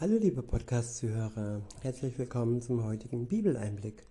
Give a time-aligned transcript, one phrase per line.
[0.00, 4.04] Hallo liebe Podcast-Zuhörer, herzlich willkommen zum heutigen Bibeleinblick.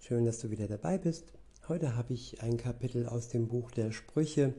[0.00, 1.32] Schön, dass du wieder dabei bist.
[1.68, 4.52] Heute habe ich ein Kapitel aus dem Buch der Sprüche.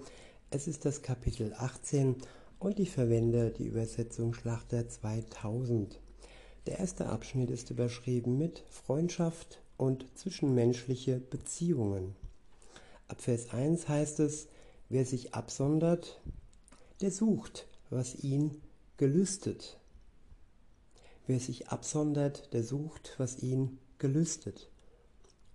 [0.52, 2.15] Es ist das Kapitel 18
[2.60, 6.00] und ich verwende die Übersetzung Schlachter 2000.
[6.65, 12.16] Der erste Abschnitt ist überschrieben mit Freundschaft und zwischenmenschliche Beziehungen.
[13.09, 14.48] Ab Vers 1 heißt es,
[14.88, 16.21] wer sich absondert,
[17.02, 18.61] der sucht, was ihn
[18.96, 19.75] gelüstet.
[21.30, 24.67] Wer sich absondert, der sucht, was ihn gelüstet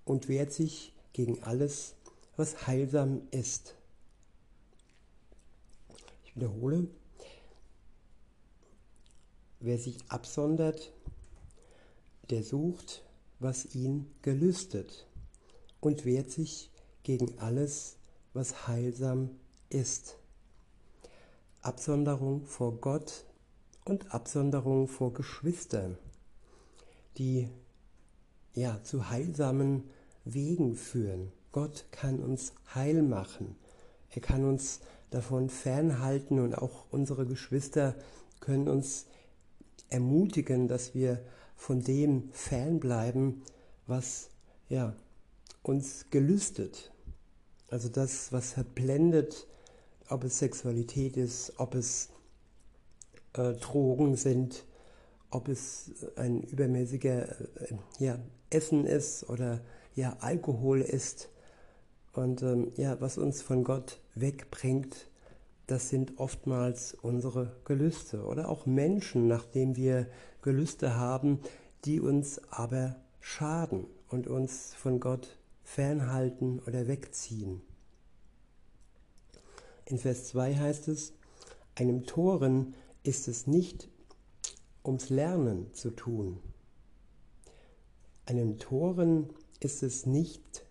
[0.04, 1.96] und wehrt sich gegen alles,
[2.36, 3.74] was heilsam ist.
[6.22, 6.86] Ich wiederhole,
[9.58, 10.92] wer sich absondert,
[12.30, 13.02] der sucht,
[13.40, 15.08] was ihn gelüstet
[15.80, 16.70] und wehrt sich
[17.02, 17.96] gegen alles,
[18.32, 19.28] was heilsam
[19.70, 20.18] ist.
[21.62, 23.24] Absonderung vor Gott
[23.84, 25.98] und Absonderung vor Geschwistern,
[27.18, 27.48] die
[28.54, 29.84] ja zu heilsamen
[30.24, 31.32] Wegen führen.
[31.52, 33.56] Gott kann uns heil machen.
[34.10, 37.94] Er kann uns davon fernhalten und auch unsere Geschwister
[38.40, 39.06] können uns
[39.88, 41.22] ermutigen, dass wir
[41.56, 43.42] von dem fernbleiben,
[43.86, 44.30] was
[44.68, 44.94] ja
[45.62, 46.92] uns gelüstet.
[47.70, 49.46] Also das, was verblendet,
[50.08, 52.10] ob es Sexualität ist, ob es
[53.34, 54.64] äh, Drogen sind,
[55.30, 58.18] ob es ein übermäßiger äh, ja,
[58.50, 59.60] Essen ist oder
[59.94, 61.28] ja, Alkohol ist.
[62.12, 65.08] Und ähm, ja, was uns von Gott wegbringt,
[65.66, 70.06] das sind oftmals unsere Gelüste oder auch Menschen, nachdem wir
[70.42, 71.40] Gelüste haben,
[71.84, 77.62] die uns aber schaden und uns von Gott fernhalten oder wegziehen.
[79.86, 81.14] In Vers 2 heißt es,
[81.74, 82.74] einem Toren
[83.04, 83.88] ist es nicht
[84.84, 86.40] ums Lernen zu tun.
[88.26, 90.66] Einem Toren ist es nicht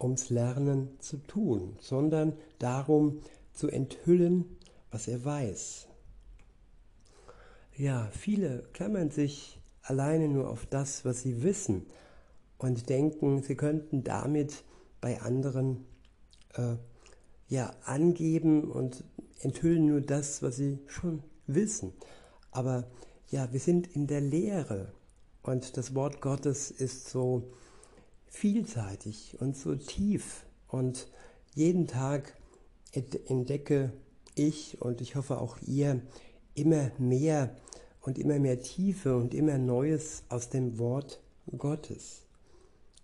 [0.00, 3.20] ums Lernen zu tun, sondern darum
[3.52, 4.44] zu enthüllen,
[4.90, 5.86] was er weiß.
[7.76, 11.86] Ja, viele klammern sich alleine nur auf das, was sie wissen
[12.58, 14.64] und denken, sie könnten damit
[15.00, 15.84] bei anderen
[16.54, 16.76] äh,
[17.48, 19.04] ja, angeben und
[19.40, 21.92] enthüllen nur das, was sie schon wissen.
[22.50, 22.90] Aber
[23.30, 24.92] ja, wir sind in der Lehre
[25.42, 27.52] und das Wort Gottes ist so
[28.26, 31.08] vielseitig und so tief und
[31.54, 32.36] jeden Tag
[32.92, 33.92] entdecke
[34.34, 36.00] ich und ich hoffe auch ihr
[36.54, 37.54] immer mehr
[38.00, 41.20] und immer mehr Tiefe und immer Neues aus dem Wort
[41.56, 42.22] Gottes.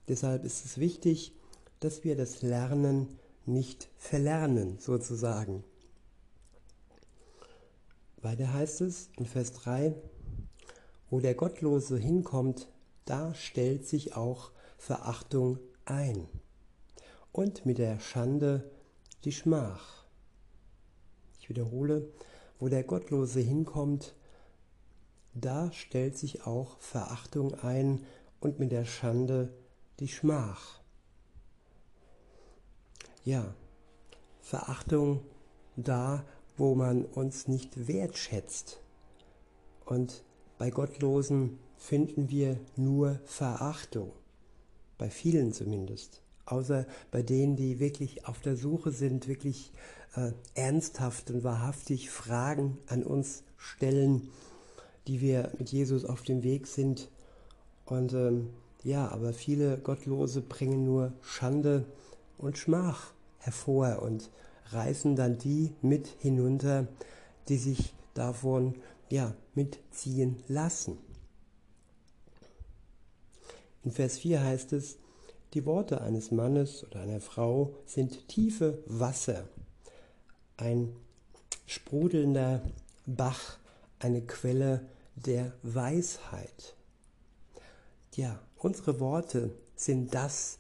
[0.09, 1.33] Deshalb ist es wichtig,
[1.81, 5.65] dass wir das Lernen nicht verlernen, sozusagen.
[8.23, 9.95] Weiter heißt es in Vers 3,
[11.09, 12.69] wo der Gottlose hinkommt,
[13.07, 16.29] da stellt sich auch Verachtung ein
[17.33, 18.71] und mit der Schande
[19.25, 20.05] die Schmach.
[21.39, 22.13] Ich wiederhole,
[22.59, 24.15] wo der Gottlose hinkommt,
[25.33, 28.05] da stellt sich auch Verachtung ein
[28.41, 29.55] und mit der Schande
[29.99, 30.81] die Schmach.
[33.25, 33.55] Ja,
[34.41, 35.23] Verachtung
[35.77, 36.25] da,
[36.61, 38.81] wo man uns nicht wertschätzt.
[39.87, 40.23] Und
[40.59, 44.13] bei Gottlosen finden wir nur Verachtung.
[44.99, 46.21] Bei vielen zumindest.
[46.45, 49.73] Außer bei denen, die wirklich auf der Suche sind, wirklich
[50.15, 54.29] äh, ernsthaft und wahrhaftig Fragen an uns stellen,
[55.07, 57.09] die wir mit Jesus auf dem Weg sind.
[57.87, 58.51] Und ähm,
[58.83, 61.87] ja, aber viele Gottlose bringen nur Schande
[62.37, 64.29] und Schmach hervor und
[64.73, 66.89] reißen dann die mit hinunter,
[67.49, 68.75] die sich davon
[69.09, 70.99] ja, mitziehen lassen.
[73.83, 74.99] In Vers 4 heißt es,
[75.55, 79.49] die Worte eines Mannes oder einer Frau sind tiefe Wasser,
[80.57, 80.95] ein
[81.67, 82.63] sprudelnder
[83.07, 83.59] Bach,
[83.99, 86.77] eine Quelle der Weisheit.
[88.15, 90.59] Ja, unsere Worte sind das,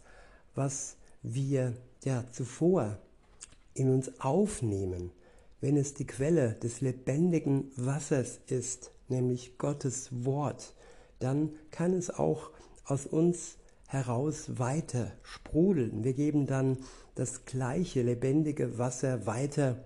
[0.54, 2.98] was wir ja zuvor
[3.80, 5.10] in uns aufnehmen,
[5.62, 10.74] wenn es die Quelle des lebendigen Wassers ist, nämlich Gottes Wort,
[11.18, 12.50] dann kann es auch
[12.84, 13.56] aus uns
[13.88, 16.04] heraus weiter sprudeln.
[16.04, 16.76] Wir geben dann
[17.14, 19.82] das gleiche lebendige Wasser weiter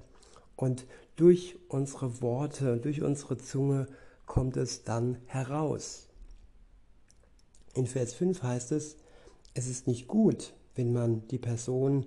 [0.57, 3.87] und durch unsere Worte, durch unsere Zunge
[4.27, 6.09] kommt es dann heraus.
[7.75, 8.97] In Vers 5 heißt es,
[9.55, 12.07] es ist nicht gut, wenn man die Person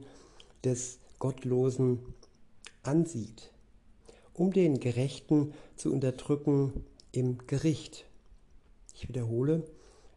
[0.65, 1.99] des Gottlosen
[2.83, 3.51] ansieht.
[4.33, 8.05] Um den Gerechten zu unterdrücken, im Gericht.
[8.93, 9.63] Ich wiederhole,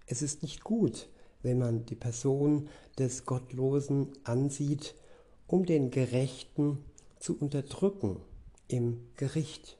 [0.07, 1.09] es ist nicht gut,
[1.43, 2.69] wenn man die Person
[2.99, 4.95] des Gottlosen ansieht,
[5.47, 6.79] um den Gerechten
[7.19, 8.21] zu unterdrücken
[8.69, 9.79] im Gericht.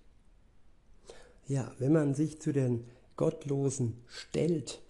[1.47, 4.81] Ja, wenn man sich zu den Gottlosen stellt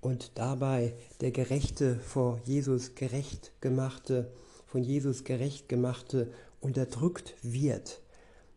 [0.00, 4.30] und dabei der Gerechte vor Jesus gerecht gemachte,
[4.74, 8.02] von Jesus gerecht gemachte unterdrückt wird,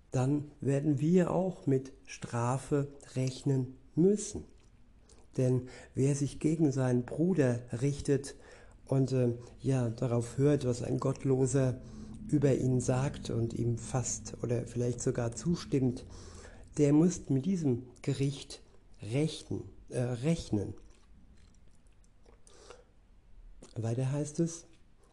[0.10, 4.44] dann werden wir auch mit Strafe rechnen müssen.
[5.38, 8.34] Denn wer sich gegen seinen Bruder richtet
[8.88, 11.80] und äh, ja darauf hört, was ein Gottloser
[12.28, 16.04] über ihn sagt und ihm fast oder vielleicht sogar zustimmt,
[16.80, 18.64] der muss mit diesem Gericht
[19.04, 20.74] rechten, äh, rechnen.
[23.76, 24.66] Weiter heißt es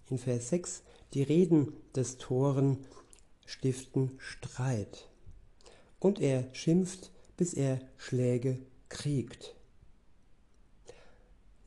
[0.08, 0.82] in Vers 6,
[1.14, 2.78] die Reden des Toren
[3.46, 5.08] stiften Streit.
[6.00, 8.58] Und er schimpft, bis er Schläge
[8.88, 9.54] kriegt.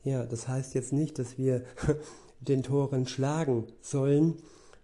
[0.04, 1.64] Ja, das heißt jetzt nicht, dass wir
[2.40, 4.36] den Toren schlagen sollen.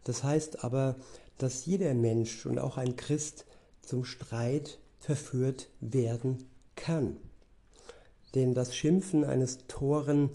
[0.02, 0.96] Das heißt aber,
[1.38, 3.46] dass jeder Mensch und auch ein Christ
[3.82, 7.16] zum Streit verführt werden kann.
[8.34, 10.30] Denn das Schimpfen eines Toren,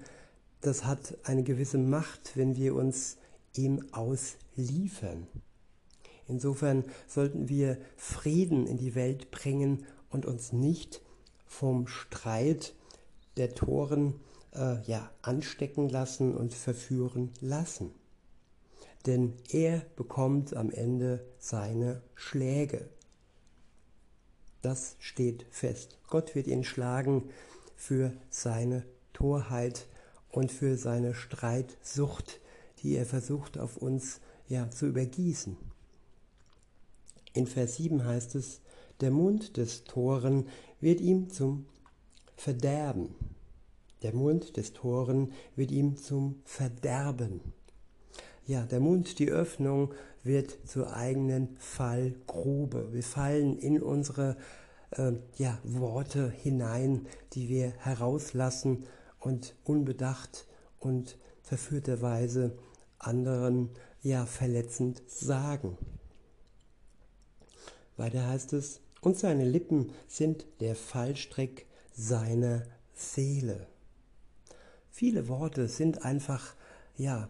[0.62, 3.18] das hat eine gewisse Macht, wenn wir uns
[3.60, 5.28] ihm ausliefern.
[6.28, 11.02] Insofern sollten wir Frieden in die Welt bringen und uns nicht
[11.46, 12.76] vom Streit
[13.38, 14.20] der Toren
[14.54, 17.92] äh, ja, anstecken lassen und verführen lassen.
[19.06, 22.90] Denn er bekommt am Ende seine Schläge.
[24.62, 25.98] Das steht fest.
[26.08, 27.30] Gott wird ihn schlagen
[27.76, 29.88] für seine Torheit
[30.32, 32.40] und für seine Streitsucht,
[32.84, 35.58] die er versucht auf uns ja, zu übergießen.
[37.34, 38.62] In Vers 7 heißt es,
[39.02, 40.48] der Mund des Toren
[40.82, 41.66] wird ihm zum
[42.36, 43.16] Verderben.
[44.02, 47.42] Der Mund des Toren wird ihm zum Verderben.
[48.48, 49.94] Ja, der Mund, die Öffnung,
[50.24, 52.92] wird zur eigenen Fallgrube.
[52.92, 54.38] Wir fallen in unsere
[54.92, 58.86] äh, ja, Worte hinein, die wir herauslassen
[59.20, 60.48] und unbedacht
[60.80, 62.58] und verführterweise
[63.00, 63.70] anderen
[64.02, 65.78] ja verletzend sagen.
[67.98, 72.64] Weiter heißt es, und seine Lippen sind der Fallstrick seiner
[72.94, 73.68] Seele.
[74.90, 76.54] Viele Worte sind einfach,
[76.98, 77.30] ja,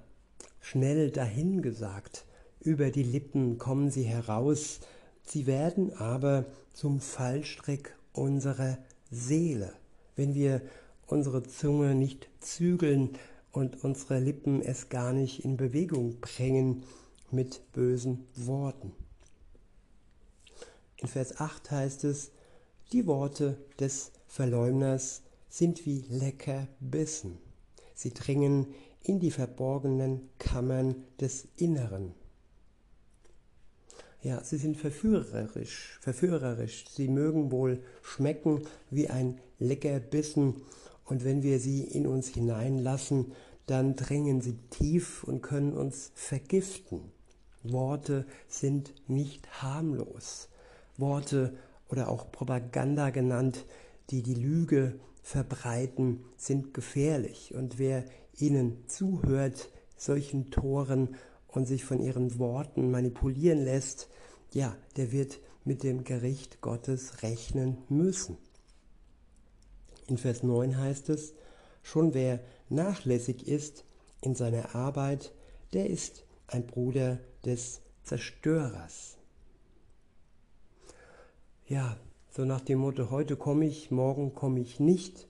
[0.62, 2.26] schnell dahingesagt.
[2.60, 4.80] Über die Lippen kommen sie heraus,
[5.24, 8.78] sie werden aber zum Fallstrick unserer
[9.12, 9.74] Seele.
[10.16, 10.62] Wenn wir
[11.08, 13.12] unsere Zunge nicht zügeln
[13.60, 16.86] und unsere Lippen es gar nicht in Bewegung bringen
[17.30, 18.94] mit bösen Worten.
[20.96, 22.32] In Vers 8 heißt es,
[22.94, 27.38] die Worte des Verleumners sind wie lecker Bissen.
[27.94, 28.68] Sie dringen
[29.04, 32.14] in die verborgenen Kammern des Inneren.
[34.22, 36.86] Ja, sie sind verführerisch, verführerisch.
[36.90, 40.62] Sie mögen wohl schmecken wie ein lecker Bissen
[41.10, 43.32] und wenn wir sie in uns hineinlassen,
[43.70, 47.12] dann dringen sie tief und können uns vergiften.
[47.64, 50.50] Worte sind nicht harmlos.
[50.98, 51.56] Worte
[51.88, 53.66] oder auch Propaganda genannt,
[54.10, 57.54] die die Lüge verbreiten, sind gefährlich.
[57.54, 58.06] Und wer
[58.38, 61.16] ihnen zuhört, solchen Toren
[61.48, 64.10] und sich von ihren Worten manipulieren lässt,
[64.52, 68.38] ja, der wird mit dem Gericht Gottes rechnen müssen.
[70.08, 71.36] In Vers 9 heißt es,
[71.90, 73.84] schon wer nachlässig ist
[74.22, 75.34] in seiner Arbeit,
[75.74, 79.20] der ist ein Bruder des Zerstörers
[81.70, 81.96] ja,
[82.32, 85.28] so nach dem Motto, heute komme ich, morgen komme ich nicht,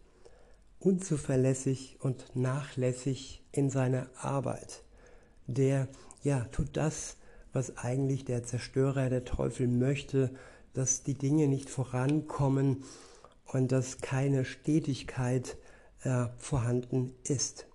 [0.80, 4.84] unzuverlässig und nachlässig in seiner Arbeit.
[5.48, 5.90] Der,
[6.24, 7.18] ja, tut das,
[7.52, 10.32] was eigentlich der Zerstörer, der Teufel möchte,
[10.74, 12.86] dass die Dinge nicht vorankommen
[13.46, 15.58] und dass keine Stetigkeit
[16.04, 17.68] äh, vorhanden ist.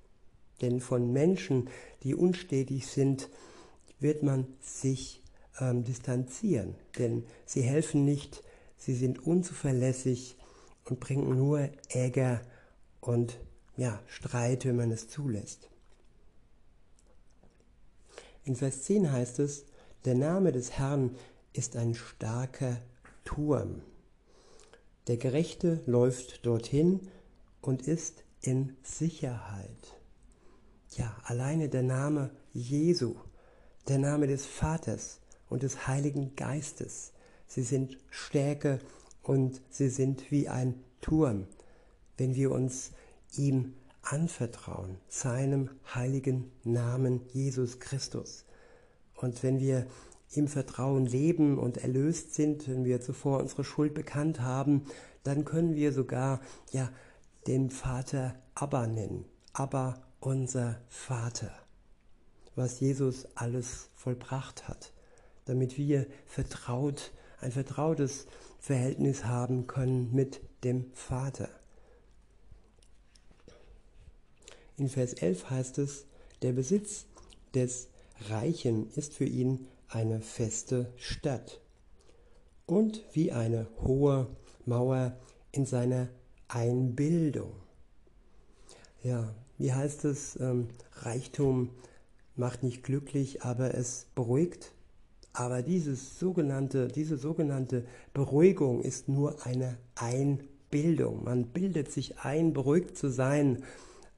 [0.60, 1.68] Denn von Menschen,
[2.02, 3.28] die unstetig sind,
[3.98, 5.22] wird man sich
[5.60, 8.42] ähm, distanzieren, denn sie helfen nicht,
[8.76, 10.36] sie sind unzuverlässig
[10.84, 12.42] und bringen nur Ärger
[13.00, 13.38] und
[13.76, 15.68] ja, Streit, wenn man es zulässt.
[18.44, 19.64] In Vers 10 heißt es,
[20.04, 21.16] der Name des Herrn
[21.54, 22.78] ist ein starker
[23.24, 23.80] Turm.
[25.06, 27.08] Der Gerechte läuft dorthin
[27.64, 29.98] und ist in Sicherheit.
[30.90, 33.16] Ja, alleine der Name Jesu,
[33.88, 37.14] der Name des Vaters und des Heiligen Geistes,
[37.46, 38.80] Sie sind Stärke
[39.22, 41.46] und sie sind wie ein Turm,
[42.16, 42.92] wenn wir uns
[43.36, 48.44] ihm anvertrauen, seinem heiligen Namen Jesus Christus.
[49.14, 49.86] Und wenn wir
[50.32, 54.86] im Vertrauen leben und erlöst sind, wenn wir zuvor unsere Schuld bekannt haben,
[55.22, 56.40] dann können wir sogar
[56.72, 56.90] ja
[57.46, 59.24] den Vater Abba nennen.
[59.52, 61.52] Abba unser Vater.
[62.56, 64.92] Was Jesus alles vollbracht hat,
[65.44, 68.26] damit wir vertraut, ein vertrautes
[68.58, 71.48] Verhältnis haben können mit dem Vater.
[74.76, 76.06] In Vers 11 heißt es,
[76.42, 77.06] der Besitz
[77.54, 77.88] des
[78.28, 81.60] Reichen ist für ihn eine feste Stadt
[82.66, 84.28] und wie eine hohe
[84.64, 85.16] Mauer
[85.52, 86.08] in seiner
[86.48, 87.52] Einbildung.
[89.02, 91.70] Ja, wie heißt es, ähm, Reichtum
[92.36, 94.72] macht nicht glücklich, aber es beruhigt.
[95.32, 101.24] Aber dieses sogenannte, diese sogenannte Beruhigung ist nur eine Einbildung.
[101.24, 103.64] Man bildet sich ein, beruhigt zu sein,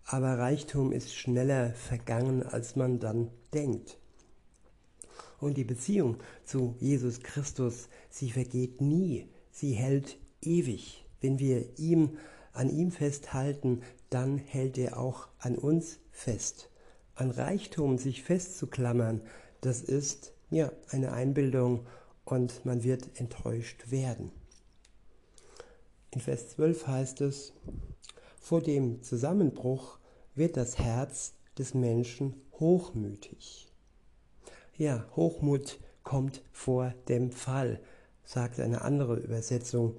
[0.05, 3.99] aber Reichtum ist schneller vergangen, als man dann denkt.
[5.41, 11.06] Und die Beziehung zu Jesus Christus, sie vergeht nie, sie hält ewig.
[11.21, 12.19] Wenn wir ihm
[12.53, 16.71] an ihm festhalten, dann hält er auch an uns fest.
[17.15, 19.21] An Reichtum sich festzuklammern,
[19.61, 21.87] das ist ja eine Einbildung
[22.25, 24.31] und man wird enttäuscht werden.
[26.11, 27.53] In Vers 12 heißt es,
[28.41, 29.99] vor dem Zusammenbruch
[30.35, 33.73] wird das Herz des Menschen hochmütig.
[34.77, 37.81] Ja, Hochmut kommt vor dem Fall,
[38.25, 39.97] sagt eine andere Übersetzung.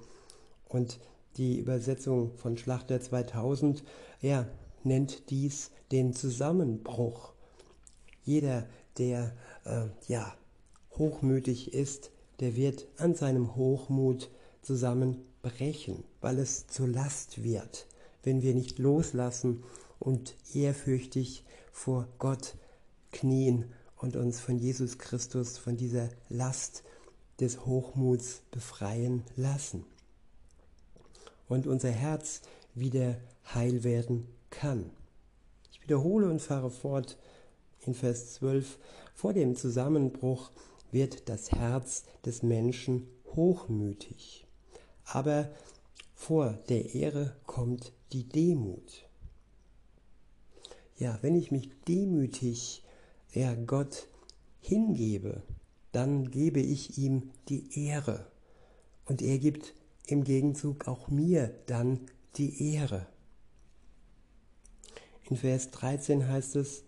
[0.68, 1.00] Und
[1.38, 3.84] die Übersetzung von Schlachter 2000,
[4.22, 4.48] ja,
[4.84, 7.34] nennt dies den Zusammenbruch.
[8.24, 9.34] Jeder, der
[9.66, 10.34] äh, ja
[10.98, 14.30] hochmütig ist, der wird an seinem Hochmut
[14.62, 17.88] zusammenbrechen, weil es zur Last wird
[18.28, 19.64] wenn wir nicht loslassen
[20.00, 22.56] und ehrfürchtig vor Gott
[23.14, 26.84] knien und uns von Jesus Christus, von dieser Last
[27.40, 29.86] des Hochmuts befreien lassen.
[31.48, 32.42] Und unser Herz
[32.74, 33.18] wieder
[33.54, 34.90] heil werden kann.
[35.72, 37.18] Ich wiederhole und fahre fort
[37.86, 38.78] in Vers 12.
[39.14, 40.52] Vor dem Zusammenbruch
[40.92, 44.46] wird das Herz des Menschen hochmütig.
[45.06, 45.50] Aber
[46.14, 49.08] vor der Ehre kommt die Demut.
[50.98, 52.84] Ja, wenn ich mich demütig
[53.34, 54.08] ja, Gott
[54.62, 55.44] hingebe,
[55.92, 58.26] dann gebe ich ihm die Ehre.
[59.06, 59.74] Und er gibt
[60.08, 62.00] im Gegenzug auch mir dann
[62.36, 63.06] die Ehre.
[65.30, 66.84] In Vers 13 heißt es,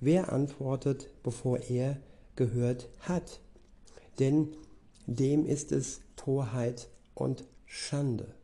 [0.00, 1.98] wer antwortet, bevor er
[2.36, 3.40] gehört hat?
[4.18, 4.54] Denn
[5.06, 8.34] dem ist es Torheit und Schande.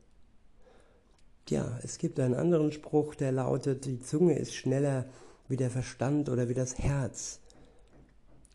[1.48, 5.04] Ja, es gibt einen anderen Spruch, der lautet, die Zunge ist schneller
[5.46, 7.40] wie der Verstand oder wie das Herz.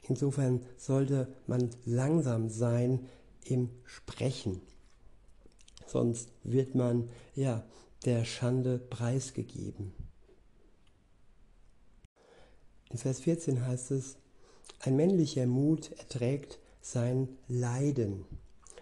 [0.08, 3.06] Insofern sollte man langsam sein
[3.46, 4.62] im Sprechen.
[5.90, 7.64] Sonst wird man ja
[8.06, 9.94] der Schande preisgegeben.
[12.92, 14.18] In Vers 14 heißt es,
[14.80, 18.26] ein männlicher Mut erträgt sein Leiden.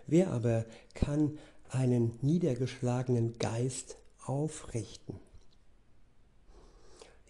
[0.06, 1.38] Wer aber kann
[1.70, 5.16] einen niedergeschlagenen Geist aufrichten.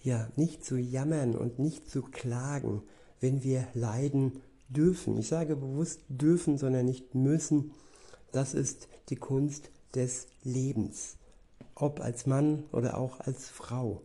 [0.03, 2.83] Ja, nicht zu jammern und nicht zu klagen,
[3.19, 5.17] wenn wir leiden dürfen.
[5.17, 7.71] Ich sage bewusst dürfen, sondern nicht müssen.
[8.31, 11.17] Das ist die Kunst des Lebens,
[11.75, 14.01] ob als Mann oder auch als Frau.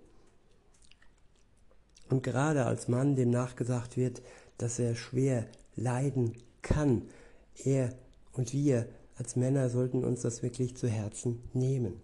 [2.08, 4.22] Und gerade als Mann, dem nachgesagt wird,
[4.58, 7.08] dass er schwer leiden kann,
[7.64, 7.94] er
[8.32, 12.00] und wir als Männer sollten uns das wirklich zu Herzen nehmen.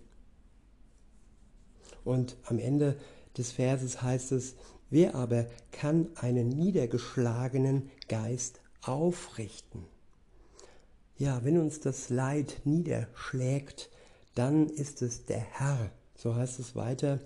[2.04, 2.96] Und am Ende
[3.36, 4.56] des Verses heißt es,
[4.90, 9.84] wer aber kann einen niedergeschlagenen Geist aufrichten?
[11.18, 13.90] Ja, wenn uns das Leid niederschlägt,
[14.36, 15.90] dann ist es der Herr.
[16.14, 17.18] So heißt es weiter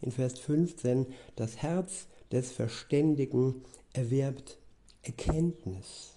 [0.00, 4.58] in Vers 15, das Herz des Verständigen erwerbt
[5.02, 6.12] Erkenntnis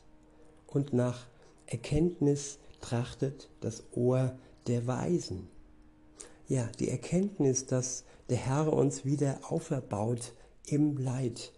[0.68, 1.26] und nach
[1.66, 4.38] Erkenntnis trachtet das Ohr
[4.68, 5.48] der Weisen.
[6.48, 10.34] Ja, die Erkenntnis, dass der Herr uns wieder auferbaut
[10.68, 11.52] im Leid,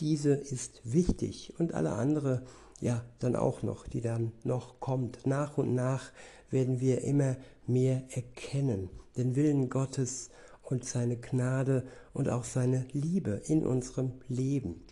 [0.00, 2.42] diese ist wichtig und alle andere,
[2.80, 5.26] ja, dann auch noch, die dann noch kommt.
[5.26, 6.12] Nach und nach
[6.50, 10.30] werden wir immer mehr erkennen, den Willen Gottes
[10.62, 14.84] und seine Gnade und auch seine Liebe in unserem Leben.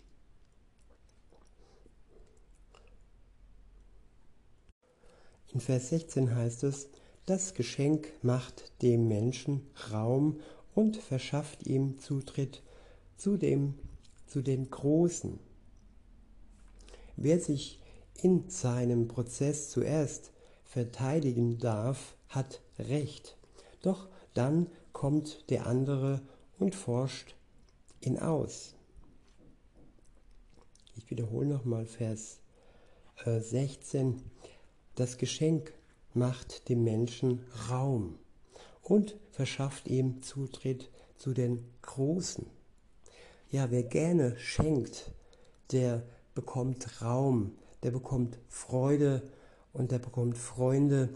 [5.53, 6.89] In Vers 16 heißt es,
[7.25, 10.41] Das Geschenk macht dem Menschen Raum
[10.73, 12.61] und verschafft ihm Zutritt
[13.15, 13.75] zu, dem,
[14.27, 15.39] zu den Großen.
[17.17, 17.79] Wer sich
[18.21, 20.31] in seinem Prozess zuerst
[20.63, 23.37] verteidigen darf, hat Recht.
[23.81, 26.21] Doch dann kommt der andere
[26.59, 27.35] und forscht
[28.01, 28.75] ihn aus.
[30.95, 32.39] Ich wiederhole nochmal Vers
[33.25, 34.17] 16.
[34.17, 34.21] Äh,
[34.95, 35.73] das Geschenk
[36.13, 38.17] macht dem Menschen Raum
[38.81, 42.47] und verschafft ihm Zutritt zu den Großen.
[43.51, 45.11] Ja, wer gerne schenkt,
[45.71, 46.03] der
[46.35, 49.23] bekommt Raum, der bekommt Freude
[49.73, 51.09] und der bekommt Freunde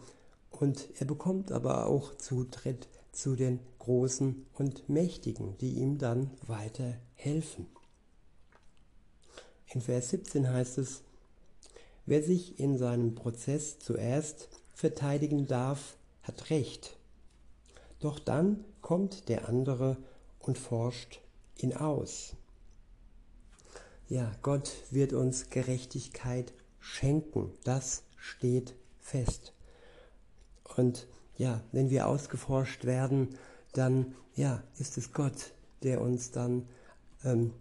[0.50, 6.96] und er bekommt aber auch Zutritt zu den Großen und Mächtigen, die ihm dann weiter
[7.16, 7.68] helfen.
[9.68, 11.04] In Vers 17 heißt es,
[12.06, 16.98] wer sich in seinem Prozess zuerst verteidigen darf, hat Recht.
[18.00, 19.98] Doch dann kommt der andere
[20.40, 21.20] und forscht
[21.58, 22.36] ihn aus.
[24.10, 29.54] Ja, Gott wird uns Gerechtigkeit schenken, das steht fest.
[30.78, 33.38] Und ja, wenn wir ausgeforscht werden,
[33.72, 36.68] dann ja, ist es Gott, der uns dann
[37.24, 37.54] ähm,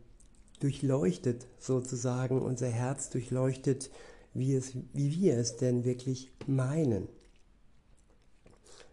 [0.61, 3.91] durchleuchtet, sozusagen unser Herz durchleuchtet,
[4.33, 7.09] wie, es, wie wir es denn wirklich meinen.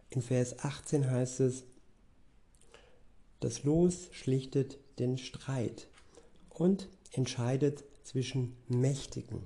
[0.10, 1.64] In Vers 18 heißt es,
[3.40, 5.88] das Los schlichtet den Streit
[6.50, 9.42] und entscheidet zwischen Mächtigen.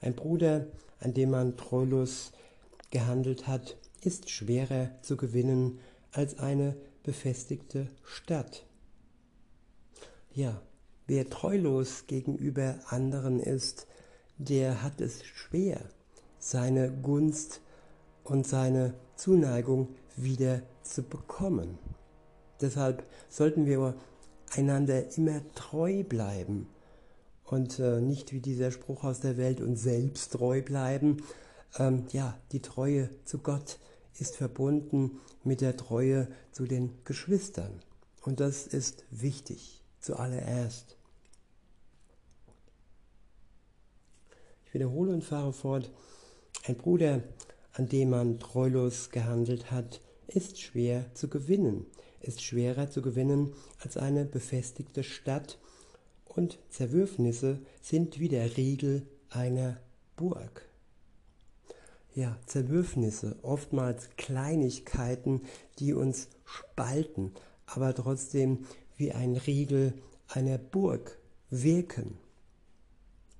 [0.00, 0.66] Ein Bruder,
[0.98, 2.32] an dem man treulos
[2.90, 5.78] gehandelt hat, ist schwerer zu gewinnen
[6.12, 8.66] als eine befestigte Stadt.
[10.32, 10.60] Ja,
[11.06, 13.86] wer treulos gegenüber anderen ist,
[14.38, 15.80] der hat es schwer,
[16.38, 17.60] seine Gunst
[18.24, 21.78] und seine Zuneigung wieder zu bekommen.
[22.60, 23.94] Deshalb sollten wir
[24.50, 26.68] einander immer treu bleiben
[27.44, 31.22] und äh, nicht wie dieser Spruch aus der Welt und selbst treu bleiben.
[31.78, 33.78] Ähm, ja, die Treue zu Gott
[34.18, 37.82] ist verbunden mit der Treue zu den Geschwistern.
[38.22, 40.96] Und das ist wichtig, zuallererst.
[44.66, 45.90] Ich wiederhole und fahre fort.
[46.66, 47.22] Ein Bruder,
[47.72, 51.86] an dem man treulos gehandelt hat, ist schwer zu gewinnen,
[52.20, 55.58] ist schwerer zu gewinnen als eine befestigte Stadt,
[56.26, 59.78] und Zerwürfnisse sind wie der Riegel einer
[60.16, 60.68] Burg.
[62.14, 65.42] Ja, Zerwürfnisse, oftmals Kleinigkeiten,
[65.78, 67.32] die uns spalten,
[67.66, 69.94] aber trotzdem wie ein Riegel
[70.28, 71.18] einer Burg
[71.50, 72.18] wirken.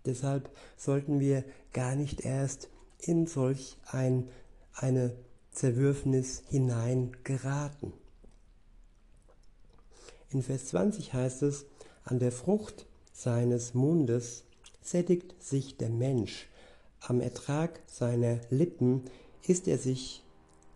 [0.07, 4.29] Deshalb sollten wir gar nicht erst in solch ein,
[4.73, 5.14] eine
[5.53, 7.93] Zerwürfnis hineingeraten.
[10.33, 11.66] In Vers 20 heißt es,
[12.05, 14.45] an der Frucht seines Mundes
[14.81, 16.49] sättigt sich der Mensch,
[17.01, 19.03] am Ertrag seiner Lippen
[19.47, 20.23] ist er sich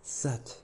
[0.02, 0.62] satt.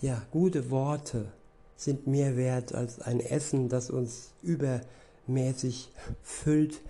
[0.00, 1.32] Ja, gute Worte
[1.76, 5.90] sind mehr wert als ein Essen, das uns übermäßig
[6.22, 6.82] füllt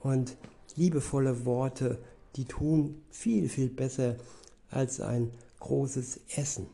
[0.00, 0.36] und
[0.76, 1.98] liebevolle Worte,
[2.36, 4.16] die tun viel, viel besser
[4.70, 6.68] als ein großes Essen.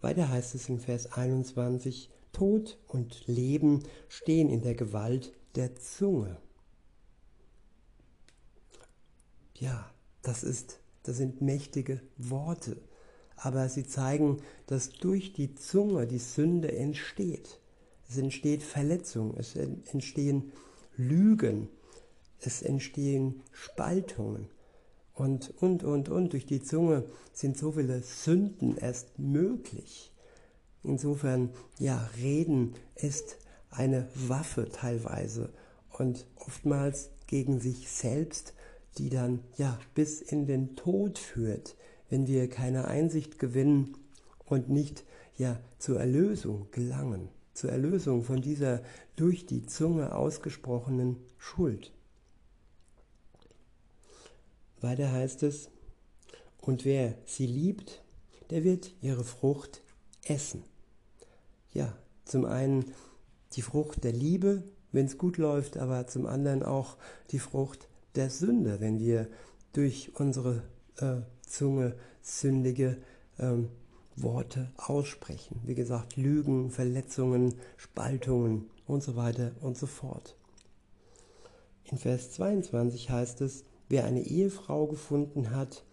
[0.00, 6.36] Weiter heißt es in Vers 21, Tod und Leben stehen in der Gewalt der Zunge.
[9.54, 9.90] Ja,
[10.22, 12.76] das ist, das sind mächtige Worte,
[13.36, 17.58] aber sie zeigen, dass durch die Zunge die Sünde entsteht.
[18.08, 20.52] Es entsteht Verletzung, es entstehen
[20.96, 21.68] Lügen,
[22.40, 24.48] es entstehen Spaltungen.
[25.16, 30.12] Und, und, und, und, durch die Zunge sind so viele Sünden erst möglich.
[30.84, 33.38] Insofern, ja, Reden ist
[33.70, 35.48] eine Waffe teilweise
[35.90, 38.54] und oftmals gegen sich selbst,
[38.98, 41.76] die dann, ja, bis in den Tod führt,
[42.08, 43.96] wenn wir keine Einsicht gewinnen
[44.44, 45.04] und nicht,
[45.36, 48.82] ja, zur Erlösung gelangen zur Erlösung von dieser
[49.16, 51.92] durch die Zunge ausgesprochenen Schuld.
[54.86, 55.68] Weiter heißt es,
[56.60, 58.02] und wer sie liebt,
[58.50, 59.82] der wird ihre Frucht
[60.24, 60.62] essen.
[61.72, 61.92] Ja,
[62.24, 62.92] zum einen
[63.54, 66.96] die Frucht der Liebe, wenn es gut läuft, aber zum anderen auch
[67.32, 69.28] die Frucht der Sünde, wenn wir
[69.72, 70.62] durch unsere
[70.98, 72.96] äh, Zunge sündige
[73.40, 73.68] ähm,
[74.14, 75.60] Worte aussprechen.
[75.64, 80.36] Wie gesagt, Lügen, Verletzungen, Spaltungen und so weiter und so fort.
[81.84, 85.84] In Vers 22 heißt es, wer eine Ehefrau gefunden hat,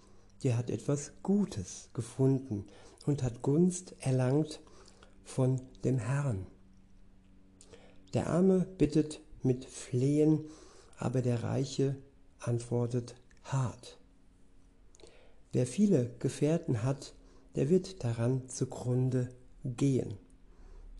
[0.43, 2.65] der hat etwas Gutes gefunden
[3.05, 4.61] und hat Gunst erlangt
[5.23, 6.45] von dem Herrn.
[8.13, 10.45] Der Arme bittet mit Flehen,
[10.97, 11.95] aber der Reiche
[12.39, 13.97] antwortet hart.
[15.51, 17.13] Wer viele Gefährten hat,
[17.55, 19.29] der wird daran zugrunde
[19.63, 20.17] gehen.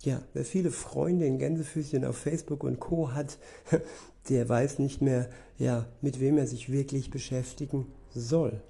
[0.04, 3.14] Ja, wer viele Freunde in Gänsefüßchen auf Facebook und Co.
[3.14, 3.38] hat,
[4.30, 8.62] der weiß nicht mehr, ja, mit wem er sich wirklich beschäftigen soll.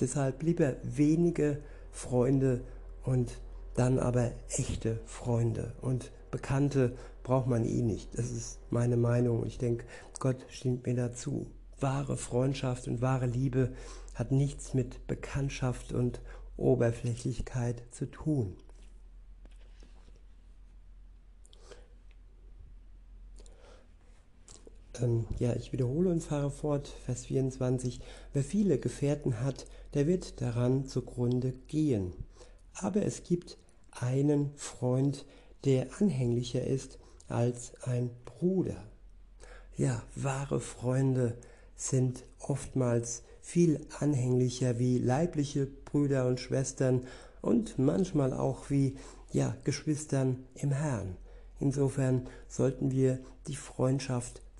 [0.00, 1.58] Deshalb lieber wenige
[1.90, 2.62] Freunde
[3.02, 3.42] und
[3.74, 8.16] dann aber echte Freunde und Bekannte braucht man eh nicht.
[8.16, 9.44] Das ist meine Meinung.
[9.44, 9.84] Ich denke,
[10.18, 11.46] Gott stimmt mir dazu.
[11.78, 13.74] Wahre Freundschaft und wahre Liebe
[14.14, 16.22] hat nichts mit Bekanntschaft und
[16.56, 18.56] Oberflächlichkeit zu tun.
[25.00, 28.00] Ähm, ja, ich wiederhole und fahre fort, Vers 24.
[28.32, 32.12] Wer viele Gefährten hat, der wird daran zugrunde gehen.
[32.74, 33.58] Aber es gibt
[33.90, 35.24] einen Freund,
[35.64, 38.84] der anhänglicher ist als ein Bruder.
[39.76, 41.36] Ja, wahre Freunde
[41.76, 47.06] sind oftmals viel anhänglicher wie leibliche Brüder und Schwestern
[47.40, 48.96] und manchmal auch wie
[49.32, 51.16] ja, Geschwistern im Herrn.
[51.60, 54.42] Insofern sollten wir die Freundschaft